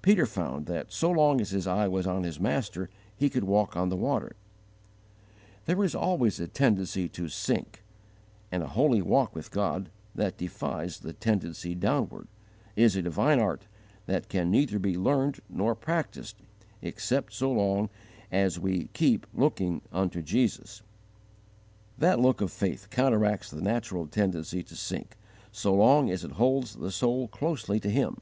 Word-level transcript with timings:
Peter 0.00 0.26
found 0.26 0.66
that 0.66 0.92
so 0.92 1.10
long 1.10 1.40
as 1.40 1.50
his 1.50 1.66
eye 1.66 1.88
was 1.88 2.06
on 2.06 2.22
His 2.22 2.38
Master 2.38 2.88
he 3.16 3.28
could 3.28 3.42
walk 3.42 3.76
on 3.76 3.88
the 3.88 3.96
water. 3.96 4.36
There 5.64 5.82
is 5.82 5.92
always 5.92 6.38
a 6.38 6.46
tendency 6.46 7.08
to 7.08 7.26
sink, 7.28 7.82
and 8.52 8.62
a 8.62 8.68
holy 8.68 9.02
walk 9.02 9.34
with 9.34 9.50
God, 9.50 9.90
that 10.14 10.36
defies 10.38 11.00
the 11.00 11.12
tendency 11.12 11.74
downward, 11.74 12.28
is 12.76 12.94
a 12.94 13.02
divine 13.02 13.40
art 13.40 13.66
that 14.06 14.28
can 14.28 14.52
neither 14.52 14.78
be 14.78 14.96
learned 14.96 15.40
nor 15.48 15.74
practised 15.74 16.36
except 16.80 17.32
so 17.32 17.50
long 17.50 17.90
as 18.30 18.60
we 18.60 18.86
keep 18.92 19.26
'looking 19.34 19.82
unto 19.90 20.22
Jesus': 20.22 20.82
that 21.98 22.20
look 22.20 22.40
of 22.40 22.52
faith 22.52 22.88
counteracts 22.90 23.50
the 23.50 23.60
natural 23.62 24.06
tendency 24.06 24.62
to 24.62 24.76
sink, 24.76 25.16
so 25.50 25.74
long 25.74 26.08
as 26.08 26.22
it 26.22 26.30
holds 26.38 26.76
the 26.76 26.92
soul 26.92 27.26
closely 27.26 27.80
to 27.80 27.90
Him. 27.90 28.18